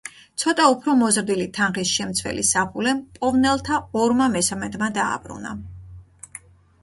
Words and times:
ცოტა 0.43 0.63
უფრო 0.75 0.93
მოზრდილი 1.01 1.43
თანხის 1.57 1.91
შემცველი 1.97 2.45
საფულე 2.51 2.93
მპოვნელთა 3.01 3.77
ორმა 4.05 4.29
მესამედმა 4.37 4.87
დააბრუნა. 4.97 5.55